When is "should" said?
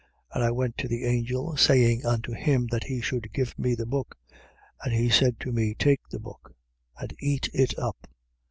3.01-3.31